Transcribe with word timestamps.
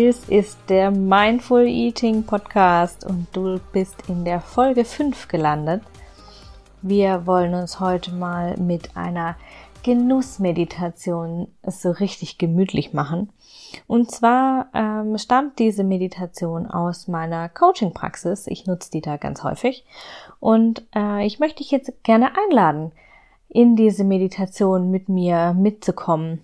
Dies 0.00 0.30
ist 0.30 0.58
der 0.70 0.90
Mindful 0.90 1.66
Eating 1.66 2.22
Podcast 2.22 3.04
und 3.04 3.26
du 3.34 3.60
bist 3.70 4.08
in 4.08 4.24
der 4.24 4.40
Folge 4.40 4.86
5 4.86 5.28
gelandet. 5.28 5.82
Wir 6.80 7.26
wollen 7.26 7.52
uns 7.52 7.80
heute 7.80 8.14
mal 8.14 8.56
mit 8.56 8.96
einer 8.96 9.36
Genussmeditation 9.82 11.48
so 11.66 11.90
richtig 11.90 12.38
gemütlich 12.38 12.94
machen. 12.94 13.30
Und 13.86 14.10
zwar 14.10 14.68
ähm, 14.72 15.18
stammt 15.18 15.58
diese 15.58 15.84
Meditation 15.84 16.66
aus 16.66 17.06
meiner 17.06 17.50
Coaching-Praxis. 17.50 18.46
Ich 18.46 18.66
nutze 18.66 18.90
die 18.90 19.02
da 19.02 19.18
ganz 19.18 19.44
häufig. 19.44 19.84
Und 20.38 20.82
äh, 20.96 21.26
ich 21.26 21.40
möchte 21.40 21.58
dich 21.58 21.70
jetzt 21.70 21.92
gerne 22.04 22.30
einladen, 22.46 22.92
in 23.50 23.76
diese 23.76 24.04
Meditation 24.04 24.90
mit 24.90 25.10
mir 25.10 25.52
mitzukommen 25.52 26.40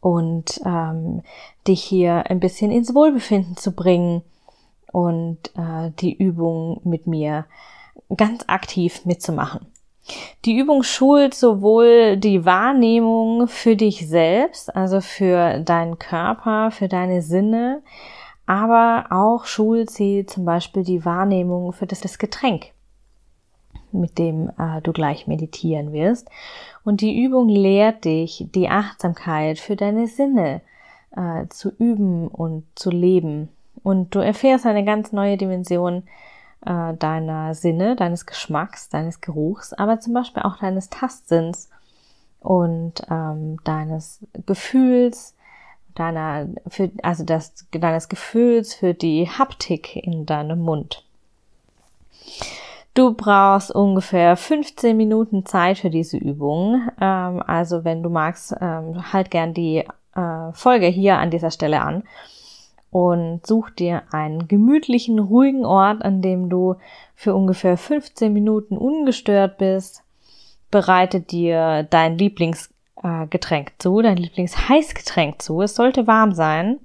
und 0.00 0.60
ähm, 0.64 1.22
dich 1.66 1.82
hier 1.82 2.28
ein 2.28 2.40
bisschen 2.40 2.70
ins 2.70 2.94
Wohlbefinden 2.94 3.56
zu 3.56 3.72
bringen 3.72 4.22
und 4.90 5.38
äh, 5.56 5.90
die 6.00 6.12
Übung 6.12 6.80
mit 6.84 7.06
mir 7.06 7.46
ganz 8.16 8.44
aktiv 8.46 9.04
mitzumachen. 9.04 9.66
Die 10.44 10.58
Übung 10.58 10.82
schult 10.82 11.34
sowohl 11.34 12.16
die 12.16 12.44
Wahrnehmung 12.44 13.46
für 13.46 13.76
dich 13.76 14.08
selbst, 14.08 14.74
also 14.74 15.00
für 15.00 15.60
deinen 15.60 15.98
Körper, 15.98 16.72
für 16.72 16.88
deine 16.88 17.22
Sinne, 17.22 17.82
aber 18.44 19.06
auch 19.10 19.44
schult 19.44 19.90
sie 19.90 20.26
zum 20.26 20.44
Beispiel 20.44 20.82
die 20.82 21.04
Wahrnehmung 21.04 21.72
für 21.72 21.86
das, 21.86 22.00
das 22.00 22.18
Getränk 22.18 22.72
mit 23.92 24.18
dem 24.18 24.50
äh, 24.58 24.80
du 24.82 24.92
gleich 24.92 25.26
meditieren 25.26 25.92
wirst. 25.92 26.28
Und 26.84 27.00
die 27.00 27.22
Übung 27.22 27.48
lehrt 27.48 28.04
dich, 28.04 28.46
die 28.54 28.68
Achtsamkeit 28.68 29.58
für 29.58 29.76
deine 29.76 30.06
Sinne 30.06 30.60
äh, 31.16 31.46
zu 31.48 31.70
üben 31.70 32.28
und 32.28 32.64
zu 32.74 32.90
leben. 32.90 33.48
Und 33.82 34.14
du 34.14 34.20
erfährst 34.20 34.66
eine 34.66 34.84
ganz 34.84 35.12
neue 35.12 35.36
Dimension 35.36 36.04
äh, 36.64 36.94
deiner 36.94 37.54
Sinne, 37.54 37.96
deines 37.96 38.26
Geschmacks, 38.26 38.88
deines 38.88 39.20
Geruchs, 39.20 39.72
aber 39.72 40.00
zum 40.00 40.14
Beispiel 40.14 40.42
auch 40.42 40.58
deines 40.58 40.90
Tastsinns 40.90 41.70
und 42.40 43.02
ähm, 43.10 43.58
deines 43.64 44.20
Gefühls, 44.46 45.34
deiner, 45.94 46.48
für, 46.68 46.90
also 47.02 47.24
das, 47.24 47.54
deines 47.72 48.08
Gefühls 48.08 48.74
für 48.74 48.94
die 48.94 49.28
Haptik 49.28 49.96
in 49.96 50.26
deinem 50.26 50.60
Mund. 50.60 51.04
Du 52.94 53.14
brauchst 53.14 53.74
ungefähr 53.74 54.36
15 54.36 54.94
Minuten 54.94 55.46
Zeit 55.46 55.78
für 55.78 55.88
diese 55.88 56.18
Übung. 56.18 56.88
Ähm, 57.00 57.42
also 57.46 57.84
wenn 57.84 58.02
du 58.02 58.10
magst, 58.10 58.54
ähm, 58.60 59.12
halt 59.12 59.30
gern 59.30 59.54
die 59.54 59.84
äh, 60.14 60.52
Folge 60.52 60.86
hier 60.86 61.16
an 61.16 61.30
dieser 61.30 61.50
Stelle 61.50 61.80
an 61.80 62.02
und 62.90 63.46
such 63.46 63.70
dir 63.70 64.02
einen 64.12 64.46
gemütlichen, 64.46 65.18
ruhigen 65.18 65.64
Ort, 65.64 66.04
an 66.04 66.20
dem 66.20 66.50
du 66.50 66.76
für 67.14 67.34
ungefähr 67.34 67.78
15 67.78 68.30
Minuten 68.30 68.76
ungestört 68.76 69.56
bist. 69.56 70.02
Bereite 70.70 71.20
dir 71.20 71.84
dein 71.84 72.18
Lieblingsgetränk 72.18 73.68
äh, 73.70 73.78
zu, 73.78 74.02
dein 74.02 74.18
Lieblingsheißgetränk 74.18 75.40
zu. 75.40 75.62
Es 75.62 75.74
sollte 75.74 76.06
warm 76.06 76.34
sein. 76.34 76.78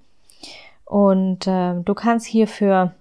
Und 0.85 1.47
äh, 1.47 1.73
du 1.81 1.93
kannst 1.93 2.25
hierfür 2.25 2.93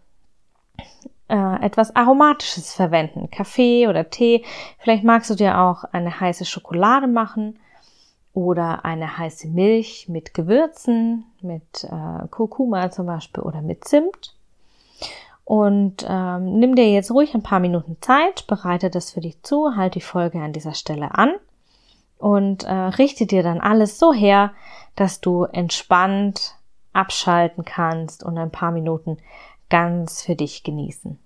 äh, 1.29 1.65
etwas 1.65 1.95
Aromatisches 1.95 2.75
verwenden. 2.75 3.31
Kaffee 3.31 3.89
oder 3.89 4.11
Tee. 4.11 4.45
Vielleicht 4.79 5.05
magst 5.05 5.31
du 5.31 5.35
dir 5.35 5.59
auch 5.59 5.85
eine 5.85 6.21
heiße 6.21 6.45
Schokolade 6.45 7.07
machen 7.07 7.59
oder 8.33 8.85
eine 8.85 9.19
heiße 9.19 9.49
Milch 9.49 10.09
mit 10.09 10.35
Gewürzen, 10.35 11.25
mit 11.41 11.85
äh, 11.85 12.29
Kurkuma 12.29 12.91
zum 12.91 13.07
Beispiel 13.07 13.43
oder 13.43 13.63
mit 13.63 13.85
Zimt. 13.85 14.35
Und 15.45 16.05
ähm, 16.09 16.59
nimm 16.59 16.75
dir 16.75 16.91
jetzt 16.91 17.11
ruhig 17.13 17.35
ein 17.35 17.43
paar 17.43 17.61
Minuten 17.61 17.97
Zeit, 18.01 18.47
bereite 18.49 18.91
das 18.91 19.13
für 19.13 19.21
dich 19.21 19.43
zu, 19.43 19.77
halt 19.77 19.95
die 19.95 20.01
Folge 20.01 20.41
an 20.41 20.53
dieser 20.53 20.75
Stelle 20.75 21.15
an 21.15 21.35
und 22.19 22.65
äh, 22.65 22.73
richte 22.73 23.27
dir 23.27 23.43
dann 23.43 23.61
alles 23.61 23.99
so 23.99 24.13
her, 24.13 24.53
dass 24.97 25.21
du 25.21 25.45
entspannt 25.45 26.57
abschalten 26.93 27.65
kannst 27.65 28.25
und 28.25 28.39
ein 28.39 28.51
paar 28.51 28.73
Minuten 28.73 29.19
ganz 29.69 30.22
für 30.22 30.34
dich 30.34 30.62
genießen. 30.62 31.19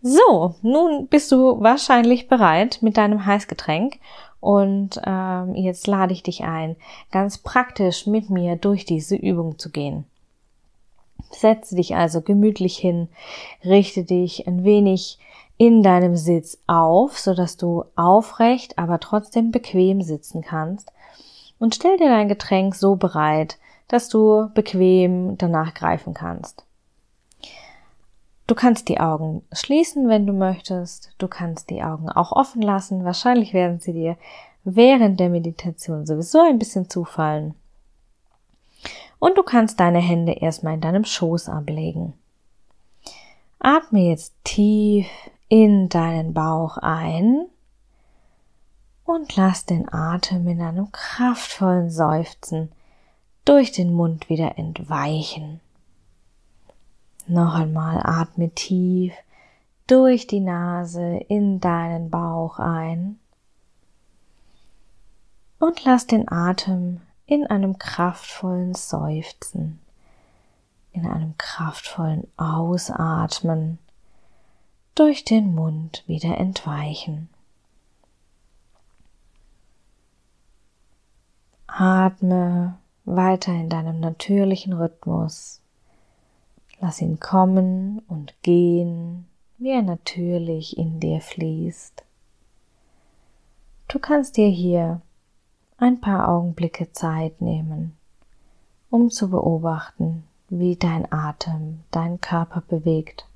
So, 0.00 0.54
nun 0.62 1.08
bist 1.08 1.32
du 1.32 1.60
wahrscheinlich 1.60 2.28
bereit 2.28 2.78
mit 2.82 2.96
deinem 2.96 3.26
Heißgetränk 3.26 3.98
und 4.40 5.00
ähm, 5.04 5.54
jetzt 5.56 5.88
lade 5.88 6.12
ich 6.12 6.22
dich 6.22 6.44
ein, 6.44 6.76
ganz 7.10 7.38
praktisch 7.38 8.06
mit 8.06 8.30
mir 8.30 8.56
durch 8.56 8.84
diese 8.84 9.16
Übung 9.16 9.58
zu 9.58 9.70
gehen. 9.70 10.04
Setze 11.30 11.74
dich 11.74 11.96
also 11.96 12.20
gemütlich 12.20 12.78
hin, 12.78 13.08
richte 13.64 14.04
dich 14.04 14.46
ein 14.46 14.62
wenig 14.62 15.18
in 15.56 15.82
deinem 15.82 16.16
Sitz 16.16 16.58
auf, 16.68 17.18
so 17.18 17.34
dass 17.34 17.56
du 17.56 17.84
aufrecht, 17.96 18.78
aber 18.78 19.00
trotzdem 19.00 19.50
bequem 19.50 20.02
sitzen 20.02 20.42
kannst 20.42 20.92
und 21.58 21.74
stell 21.74 21.96
dir 21.96 22.08
dein 22.08 22.28
Getränk 22.28 22.76
so 22.76 22.94
bereit, 22.94 23.58
dass 23.88 24.08
du 24.08 24.50
bequem 24.54 25.36
danach 25.38 25.74
greifen 25.74 26.14
kannst. 26.14 26.64
Du 28.46 28.54
kannst 28.54 28.88
die 28.88 28.98
Augen 28.98 29.42
schließen, 29.52 30.08
wenn 30.08 30.26
du 30.26 30.32
möchtest. 30.32 31.12
Du 31.18 31.28
kannst 31.28 31.68
die 31.68 31.82
Augen 31.82 32.08
auch 32.08 32.32
offen 32.32 32.62
lassen. 32.62 33.04
Wahrscheinlich 33.04 33.52
werden 33.52 33.78
sie 33.78 33.92
dir 33.92 34.16
während 34.64 35.20
der 35.20 35.28
Meditation 35.28 36.06
sowieso 36.06 36.40
ein 36.40 36.58
bisschen 36.58 36.88
zufallen. 36.88 37.54
Und 39.18 39.36
du 39.36 39.42
kannst 39.42 39.80
deine 39.80 39.98
Hände 39.98 40.32
erstmal 40.32 40.74
in 40.74 40.80
deinem 40.80 41.04
Schoß 41.04 41.48
ablegen. 41.48 42.14
Atme 43.58 44.08
jetzt 44.08 44.32
tief 44.44 45.06
in 45.48 45.88
deinen 45.88 46.32
Bauch 46.32 46.78
ein 46.78 47.46
und 49.04 49.36
lass 49.36 49.66
den 49.66 49.92
Atem 49.92 50.46
in 50.48 50.62
einem 50.62 50.92
kraftvollen 50.92 51.90
Seufzen 51.90 52.70
durch 53.48 53.72
den 53.72 53.94
Mund 53.94 54.28
wieder 54.28 54.58
entweichen. 54.58 55.60
Noch 57.26 57.54
einmal 57.54 58.02
atme 58.04 58.50
tief 58.50 59.14
durch 59.86 60.26
die 60.26 60.40
Nase 60.40 61.16
in 61.28 61.58
deinen 61.58 62.10
Bauch 62.10 62.58
ein 62.58 63.18
und 65.58 65.82
lass 65.84 66.06
den 66.06 66.30
Atem 66.30 67.00
in 67.24 67.46
einem 67.46 67.78
kraftvollen 67.78 68.74
Seufzen, 68.74 69.78
in 70.92 71.06
einem 71.06 71.38
kraftvollen 71.38 72.28
Ausatmen 72.36 73.78
durch 74.94 75.24
den 75.24 75.54
Mund 75.54 76.04
wieder 76.06 76.36
entweichen. 76.36 77.30
Atme 81.66 82.76
weiter 83.16 83.52
in 83.52 83.68
deinem 83.68 84.00
natürlichen 84.00 84.72
Rhythmus. 84.72 85.60
Lass 86.80 87.00
ihn 87.00 87.18
kommen 87.18 88.00
und 88.08 88.34
gehen, 88.42 89.26
wie 89.58 89.70
er 89.70 89.82
natürlich 89.82 90.76
in 90.76 91.00
dir 91.00 91.20
fließt. 91.20 92.04
Du 93.88 93.98
kannst 93.98 94.36
dir 94.36 94.48
hier 94.48 95.00
ein 95.78 96.00
paar 96.00 96.28
Augenblicke 96.28 96.92
Zeit 96.92 97.40
nehmen, 97.40 97.96
um 98.90 99.10
zu 99.10 99.30
beobachten, 99.30 100.24
wie 100.48 100.76
dein 100.76 101.10
Atem 101.12 101.80
deinen 101.90 102.20
Körper 102.20 102.62
bewegt. 102.62 103.27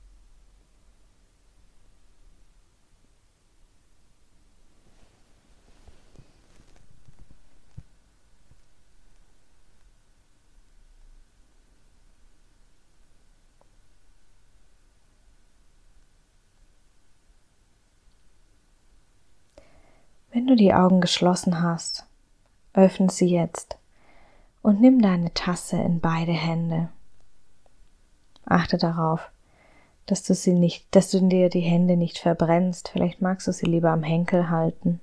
Wenn 20.42 20.48
du 20.48 20.56
die 20.56 20.74
Augen 20.74 21.00
geschlossen 21.00 21.62
hast, 21.62 22.04
öffne 22.72 23.08
sie 23.12 23.28
jetzt 23.28 23.78
und 24.60 24.80
nimm 24.80 25.00
deine 25.00 25.32
Tasse 25.32 25.76
in 25.76 26.00
beide 26.00 26.32
Hände. 26.32 26.88
Achte 28.44 28.76
darauf, 28.76 29.30
dass 30.06 30.24
du 30.24 30.34
sie 30.34 30.54
nicht, 30.54 30.84
dass 30.96 31.12
du 31.12 31.20
dir 31.20 31.48
die 31.48 31.60
Hände 31.60 31.96
nicht 31.96 32.18
verbrennst. 32.18 32.88
Vielleicht 32.88 33.22
magst 33.22 33.46
du 33.46 33.52
sie 33.52 33.66
lieber 33.66 33.90
am 33.90 34.02
Henkel 34.02 34.50
halten. 34.50 34.98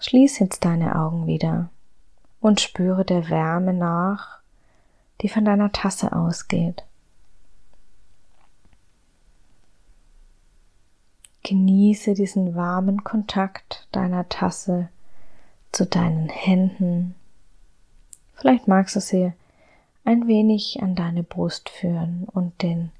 Schließ 0.00 0.38
jetzt 0.38 0.64
deine 0.64 0.96
Augen 0.96 1.26
wieder 1.26 1.68
und 2.40 2.62
spüre 2.62 3.04
der 3.04 3.28
Wärme 3.28 3.74
nach, 3.74 4.38
die 5.20 5.28
von 5.28 5.44
deiner 5.44 5.70
Tasse 5.70 6.16
ausgeht. 6.16 6.86
Genieße 11.44 12.14
diesen 12.14 12.54
warmen 12.54 13.04
Kontakt 13.04 13.86
deiner 13.92 14.26
Tasse 14.30 14.88
zu 15.72 15.84
deinen 15.84 16.30
Händen. 16.30 17.14
Vielleicht 18.32 18.66
magst 18.66 18.96
du 18.96 19.00
sie 19.00 19.30
ein 20.06 20.26
wenig 20.26 20.82
an 20.82 20.94
deine 20.94 21.22
Brust 21.22 21.68
führen 21.68 22.26
und 22.32 22.62
den, 22.62 22.92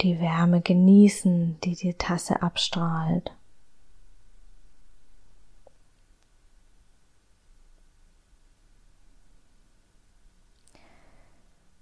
die 0.00 0.20
Wärme 0.20 0.60
genießen, 0.60 1.58
die 1.64 1.74
die 1.74 1.94
Tasse 1.94 2.40
abstrahlt. 2.40 3.32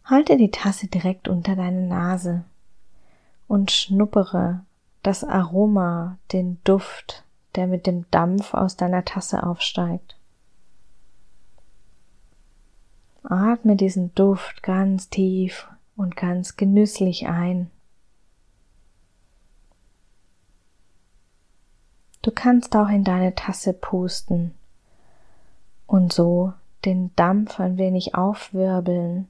Halte 0.06 0.38
die 0.38 0.50
Tasse 0.50 0.86
direkt 0.86 1.28
unter 1.28 1.56
deine 1.56 1.82
Nase 1.82 2.44
und 3.48 3.70
schnuppere 3.70 4.64
das 5.06 5.22
Aroma, 5.22 6.18
den 6.32 6.58
Duft, 6.64 7.24
der 7.54 7.68
mit 7.68 7.86
dem 7.86 8.10
Dampf 8.10 8.54
aus 8.54 8.76
deiner 8.76 9.04
Tasse 9.04 9.44
aufsteigt. 9.44 10.16
Atme 13.22 13.76
diesen 13.76 14.14
Duft 14.14 14.62
ganz 14.62 15.08
tief 15.08 15.68
und 15.96 16.16
ganz 16.16 16.56
genüsslich 16.56 17.28
ein. 17.28 17.70
Du 22.22 22.32
kannst 22.32 22.74
auch 22.74 22.88
in 22.88 23.04
deine 23.04 23.34
Tasse 23.36 23.72
pusten 23.72 24.54
und 25.86 26.12
so 26.12 26.52
den 26.84 27.14
Dampf 27.14 27.60
ein 27.60 27.78
wenig 27.78 28.16
aufwirbeln, 28.16 29.28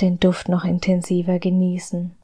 den 0.00 0.18
Duft 0.18 0.48
noch 0.48 0.64
intensiver 0.64 1.38
genießen. 1.38 2.17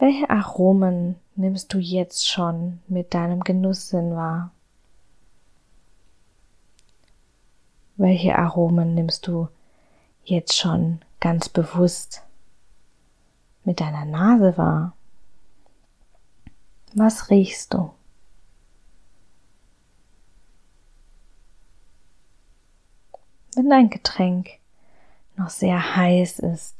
Welche 0.00 0.30
Aromen 0.30 1.16
nimmst 1.36 1.74
du 1.74 1.78
jetzt 1.78 2.26
schon 2.26 2.80
mit 2.88 3.12
deinem 3.12 3.44
Genusssinn 3.44 4.16
wahr? 4.16 4.50
Welche 7.98 8.38
Aromen 8.38 8.94
nimmst 8.94 9.26
du 9.26 9.48
jetzt 10.24 10.56
schon 10.56 11.02
ganz 11.20 11.50
bewusst 11.50 12.22
mit 13.64 13.80
deiner 13.80 14.06
Nase 14.06 14.56
wahr? 14.56 14.96
Was 16.94 17.28
riechst 17.28 17.74
du? 17.74 17.92
Wenn 23.54 23.68
dein 23.68 23.90
Getränk 23.90 24.48
noch 25.36 25.50
sehr 25.50 25.94
heiß 25.96 26.38
ist, 26.38 26.74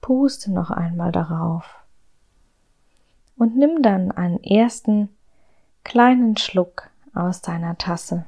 puste 0.00 0.50
noch 0.50 0.72
einmal 0.72 1.12
darauf 1.12 1.75
und 3.36 3.56
nimm 3.56 3.82
dann 3.82 4.10
einen 4.12 4.42
ersten 4.42 5.08
kleinen 5.84 6.36
Schluck 6.36 6.90
aus 7.14 7.42
deiner 7.42 7.78
Tasse. 7.78 8.26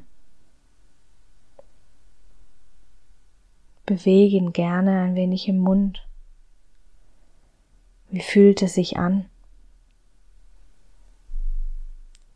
Bewege 3.86 4.36
ihn 4.36 4.52
gerne 4.52 5.00
ein 5.00 5.14
wenig 5.14 5.48
im 5.48 5.58
Mund. 5.58 6.06
Wie 8.10 8.20
fühlt 8.20 8.62
es 8.62 8.74
sich 8.74 8.98
an? 8.98 9.28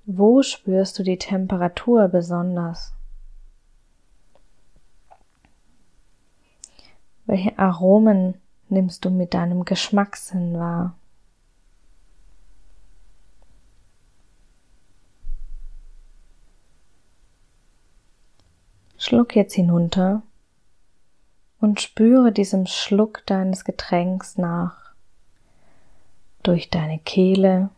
Wo 0.04 0.42
spürst 0.42 0.98
du 0.98 1.02
die 1.02 1.18
Temperatur 1.18 2.08
besonders? 2.08 2.92
Welche 7.26 7.58
Aromen 7.58 8.34
nimmst 8.68 9.04
du 9.04 9.10
mit 9.10 9.32
deinem 9.32 9.64
Geschmackssinn 9.64 10.58
wahr? 10.58 10.96
Schluck 19.02 19.34
jetzt 19.34 19.54
hinunter 19.54 20.22
und 21.60 21.80
spüre 21.80 22.30
diesem 22.30 22.66
Schluck 22.66 23.26
deines 23.26 23.64
Getränks 23.64 24.38
nach 24.38 24.94
durch 26.44 26.70
deine 26.70 27.00
Kehle, 27.00 27.70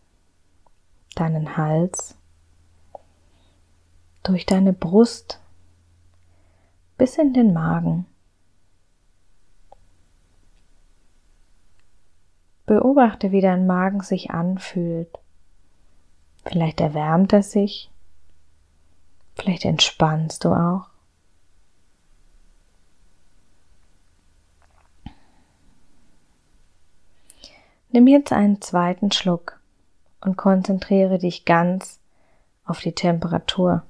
deinen 1.15 1.57
Hals, 1.57 2.15
durch 4.23 4.45
deine 4.45 4.75
Brust 4.75 5.41
bis 6.99 7.17
in 7.17 7.33
den 7.33 7.55
Magen. 7.55 8.05
Beobachte, 12.67 13.33
wie 13.33 13.41
dein 13.41 13.67
Magen 13.67 14.03
sich 14.03 14.31
anfühlt. 14.31 15.19
Vielleicht 16.45 16.83
erwärmt 16.83 17.33
er 17.33 17.43
sich, 17.43 17.91
vielleicht 19.37 19.65
entspannst 19.65 20.45
du 20.45 20.51
auch. 20.51 20.94
Nimm 27.95 28.09
jetzt 28.09 28.33
einen 28.33 28.61
zweiten 28.61 29.13
Schluck 29.13 29.61
und 30.21 30.37
konzentriere 30.37 31.19
dich 31.21 31.45
ganz 31.45 32.01
auf 32.65 32.81
die 32.81 32.91
Temperatur. 32.91 33.85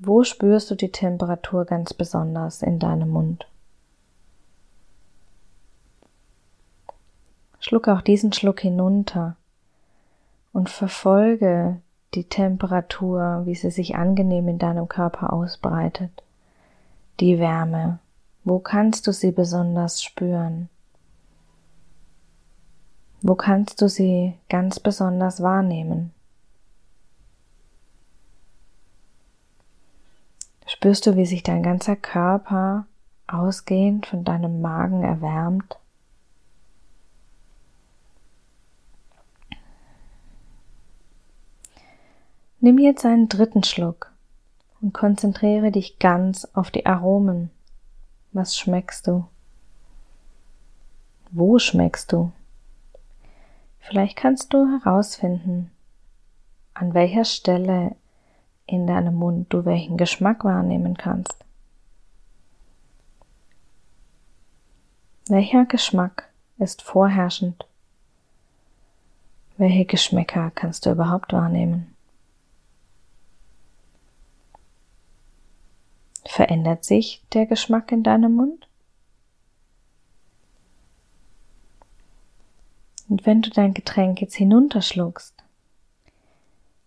Wo 0.00 0.24
spürst 0.24 0.72
du 0.72 0.74
die 0.74 0.90
Temperatur 0.90 1.66
ganz 1.66 1.94
besonders 1.94 2.62
in 2.62 2.80
deinem 2.80 3.10
Mund? 3.10 3.46
Schluck 7.60 7.86
auch 7.86 8.00
diesen 8.00 8.32
Schluck 8.32 8.58
hinunter 8.58 9.36
und 10.52 10.68
verfolge 10.68 11.80
die 12.14 12.24
Temperatur, 12.24 13.42
wie 13.44 13.54
sie 13.54 13.70
sich 13.70 13.94
angenehm 13.94 14.48
in 14.48 14.58
deinem 14.58 14.88
Körper 14.88 15.32
ausbreitet. 15.32 16.24
Die 17.20 17.38
Wärme. 17.38 18.00
Wo 18.42 18.58
kannst 18.58 19.06
du 19.06 19.12
sie 19.12 19.30
besonders 19.30 20.02
spüren? 20.02 20.68
Wo 23.22 23.34
kannst 23.34 23.82
du 23.82 23.88
sie 23.88 24.34
ganz 24.48 24.80
besonders 24.80 25.42
wahrnehmen? 25.42 26.12
Spürst 30.66 31.06
du, 31.06 31.16
wie 31.16 31.26
sich 31.26 31.42
dein 31.42 31.62
ganzer 31.62 31.96
Körper 31.96 32.86
ausgehend 33.26 34.06
von 34.06 34.24
deinem 34.24 34.62
Magen 34.62 35.02
erwärmt? 35.02 35.78
Nimm 42.60 42.78
jetzt 42.78 43.04
einen 43.04 43.28
dritten 43.28 43.64
Schluck 43.64 44.12
und 44.80 44.94
konzentriere 44.94 45.70
dich 45.70 45.98
ganz 45.98 46.46
auf 46.54 46.70
die 46.70 46.86
Aromen. 46.86 47.50
Was 48.32 48.56
schmeckst 48.56 49.06
du? 49.06 49.26
Wo 51.30 51.58
schmeckst 51.58 52.12
du? 52.12 52.32
Vielleicht 53.90 54.16
kannst 54.16 54.54
du 54.54 54.68
herausfinden, 54.68 55.72
an 56.74 56.94
welcher 56.94 57.24
Stelle 57.24 57.96
in 58.64 58.86
deinem 58.86 59.16
Mund 59.16 59.52
du 59.52 59.64
welchen 59.64 59.96
Geschmack 59.96 60.44
wahrnehmen 60.44 60.96
kannst. 60.96 61.44
Welcher 65.26 65.64
Geschmack 65.64 66.28
ist 66.58 66.82
vorherrschend? 66.82 67.66
Welche 69.56 69.86
Geschmäcker 69.86 70.52
kannst 70.54 70.86
du 70.86 70.92
überhaupt 70.92 71.32
wahrnehmen? 71.32 71.92
Verändert 76.26 76.84
sich 76.84 77.24
der 77.32 77.46
Geschmack 77.46 77.90
in 77.90 78.04
deinem 78.04 78.36
Mund? 78.36 78.69
Und 83.20 83.26
wenn 83.26 83.42
du 83.42 83.50
dein 83.50 83.74
Getränk 83.74 84.22
jetzt 84.22 84.34
hinunterschluckst, 84.36 85.34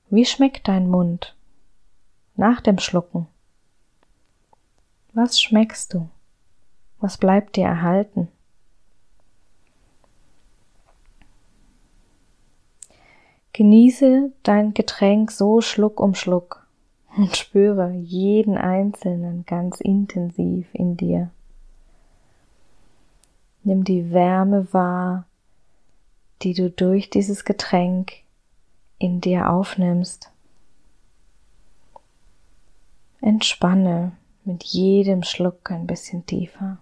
wie 0.10 0.26
schmeckt 0.26 0.68
dein 0.68 0.90
Mund 0.90 1.36
nach 2.36 2.60
dem 2.60 2.80
Schlucken? 2.80 3.28
Was 5.14 5.40
schmeckst 5.40 5.94
du? 5.94 6.10
Was 7.00 7.20
bleibt 7.20 7.56
dir 7.56 7.66
erhalten? 7.66 8.30
Genieße 13.52 14.32
dein 14.42 14.74
Getränk 14.74 15.30
so 15.30 15.62
Schluck 15.62 16.00
um 16.00 16.16
Schluck 16.16 16.66
und 17.16 17.38
spüre 17.38 17.92
jeden 17.92 18.58
einzelnen 18.58 19.46
ganz 19.46 19.80
intensiv 19.82 20.66
in 20.74 20.98
dir. 20.98 21.30
Nimm 23.64 23.84
die 23.84 24.12
Wärme 24.12 24.74
wahr, 24.74 25.28
die 26.44 26.54
du 26.54 26.70
durch 26.70 27.10
dieses 27.10 27.46
Getränk 27.46 28.14
in 29.00 29.22
dir 29.22 29.50
aufnimmst. 29.50 30.30
Entspanne 33.22 34.12
mit 34.44 34.64
jedem 34.64 35.24
Schluck 35.24 35.72
ein 35.72 35.88
bisschen 35.88 36.26
tiefer. 36.26 36.78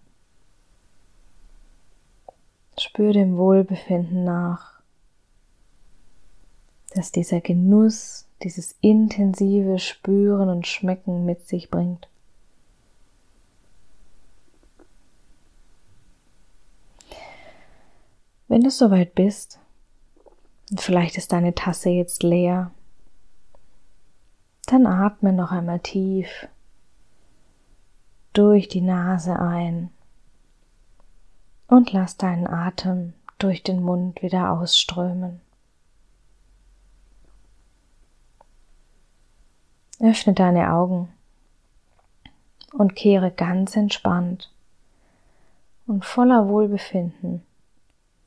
Spür 2.79 3.13
dem 3.13 3.37
Wohlbefinden 3.37 4.23
nach, 4.23 4.81
dass 6.95 7.11
dieser 7.11 7.41
Genuss, 7.41 8.27
dieses 8.41 8.75
intensive 8.81 9.77
Spüren 9.77 10.49
und 10.49 10.65
Schmecken 10.65 11.25
mit 11.25 11.47
sich 11.47 11.69
bringt. 11.69 12.07
Wenn 18.51 18.63
du 18.63 18.69
soweit 18.69 19.15
bist, 19.15 19.61
und 20.71 20.81
vielleicht 20.81 21.17
ist 21.17 21.31
deine 21.31 21.55
Tasse 21.55 21.89
jetzt 21.89 22.21
leer, 22.21 22.71
dann 24.65 24.85
atme 24.85 25.31
noch 25.31 25.53
einmal 25.53 25.79
tief 25.79 26.49
durch 28.33 28.67
die 28.67 28.81
Nase 28.81 29.39
ein 29.39 29.89
und 31.69 31.93
lass 31.93 32.17
deinen 32.17 32.45
Atem 32.45 33.13
durch 33.37 33.63
den 33.63 33.81
Mund 33.81 34.21
wieder 34.21 34.51
ausströmen. 34.51 35.39
Öffne 40.01 40.33
deine 40.33 40.73
Augen 40.73 41.07
und 42.73 42.97
kehre 42.97 43.31
ganz 43.31 43.77
entspannt 43.77 44.51
und 45.87 46.03
voller 46.03 46.49
Wohlbefinden 46.49 47.45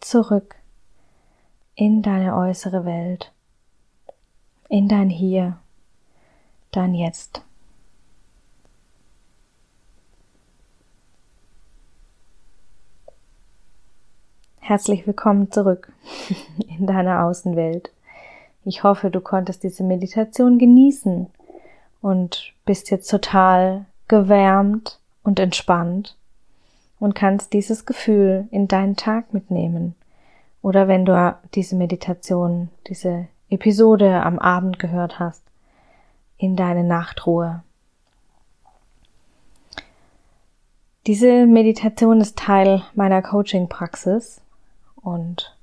zurück 0.05 0.57
in 1.75 2.03
deine 2.03 2.37
äußere 2.37 2.85
Welt, 2.85 3.33
in 4.69 4.87
dein 4.87 5.09
Hier, 5.09 5.59
dein 6.73 6.95
Jetzt. 6.95 7.43
Herzlich 14.61 15.07
willkommen 15.07 15.51
zurück 15.51 15.93
in 16.79 16.87
deiner 16.87 17.25
Außenwelt. 17.25 17.91
Ich 18.65 18.83
hoffe, 18.83 19.11
du 19.11 19.21
konntest 19.21 19.63
diese 19.63 19.85
Meditation 19.85 20.59
genießen 20.59 21.29
und 22.03 22.53
bist 22.67 22.91
jetzt 22.91 23.09
total 23.11 23.87
gewärmt 24.09 25.01
und 25.23 25.39
entspannt 25.39 26.17
und 27.05 27.15
kannst 27.15 27.53
dieses 27.53 27.85
Gefühl 27.85 28.49
in 28.51 28.67
deinen 28.67 28.97
Tag 28.97 29.35
mitnehmen. 29.35 29.95
Oder 30.63 30.89
wenn 30.89 31.05
du 31.05 31.37
diese 31.55 31.77
Meditation, 31.77 32.71
diese 32.87 33.29
Episode 33.51 34.23
am 34.23 34.39
Abend 34.39 34.79
gehört 34.79 35.19
hast, 35.19 35.43
in 36.39 36.57
deine 36.57 36.83
Nachtruhe. 36.83 37.63
Diese 41.07 41.45
Meditation 41.45 42.23
ist 42.23 42.39
Teil 42.39 42.83
meiner 42.95 43.21
Coaching-Praxis 43.21 44.41
und 44.97 45.55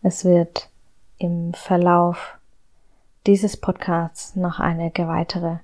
es 0.00 0.24
wird 0.24 0.70
im 1.18 1.52
Verlauf 1.52 2.38
dieses 3.26 3.58
Podcasts 3.58 4.34
noch 4.34 4.60
einige 4.60 5.06
weitere 5.06 5.56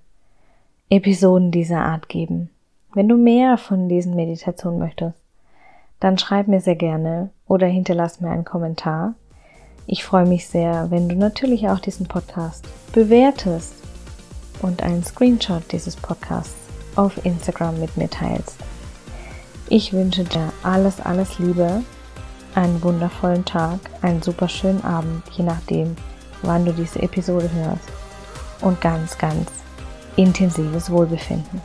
Episoden 0.91 1.53
dieser 1.53 1.81
Art 1.81 2.11
geben. 2.11 2.51
Wenn 2.97 3.11
du 3.11 3.19
mehr 3.19 3.59
von 3.59 3.91
diesen 3.91 4.17
Meditationen 4.17 4.79
möchtest, 4.79 5.19
dann 6.01 6.17
schreib 6.17 6.49
mir 6.49 6.63
sehr 6.63 6.77
gerne 6.77 7.29
oder 7.47 7.67
hinterlass 7.67 8.23
mir 8.23 8.31
einen 8.31 8.47
Kommentar. 8.47 9.13
Ich 9.87 10.03
freue 10.03 10.25
mich 10.25 10.49
sehr, 10.49 10.91
wenn 10.91 11.07
du 11.07 11.15
natürlich 11.15 11.69
auch 11.69 11.79
diesen 11.79 12.09
Podcast 12.09 12.65
bewertest 12.95 13.75
und 14.63 14.83
einen 14.83 15.05
Screenshot 15.05 15.71
dieses 15.73 15.95
Podcasts 15.95 16.57
auf 16.95 17.23
Instagram 17.27 17.79
mit 17.81 17.99
mir 17.99 18.09
teilst. 18.09 18.57
Ich 19.69 19.93
wünsche 19.93 20.25
dir 20.25 20.51
alles, 20.63 20.99
alles 20.99 21.39
Liebe, 21.39 21.83
einen 22.55 22.83
wundervollen 22.83 23.45
Tag, 23.45 23.79
einen 24.01 24.23
super 24.23 24.49
schönen 24.49 24.83
Abend, 24.85 25.23
je 25.33 25.45
nachdem, 25.45 25.97
wann 26.41 26.65
du 26.65 26.73
diese 26.73 27.03
Episode 27.03 27.51
hörst 27.53 27.89
und 28.63 28.81
ganz, 28.81 29.19
ganz 29.19 29.51
intensives 30.17 30.91
Wohlbefinden. 30.91 31.61